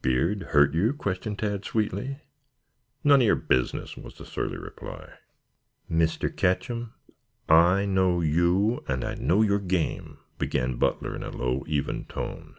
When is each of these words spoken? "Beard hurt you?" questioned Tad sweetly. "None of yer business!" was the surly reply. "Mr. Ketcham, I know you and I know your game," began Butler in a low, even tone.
"Beard 0.00 0.44
hurt 0.52 0.72
you?" 0.72 0.94
questioned 0.94 1.38
Tad 1.40 1.62
sweetly. 1.66 2.22
"None 3.04 3.20
of 3.20 3.26
yer 3.26 3.34
business!" 3.34 3.98
was 3.98 4.16
the 4.16 4.24
surly 4.24 4.56
reply. 4.56 5.12
"Mr. 5.90 6.34
Ketcham, 6.34 6.94
I 7.50 7.84
know 7.84 8.22
you 8.22 8.82
and 8.88 9.04
I 9.04 9.14
know 9.14 9.42
your 9.42 9.60
game," 9.60 10.20
began 10.38 10.76
Butler 10.78 11.14
in 11.14 11.22
a 11.22 11.28
low, 11.28 11.64
even 11.68 12.06
tone. 12.06 12.56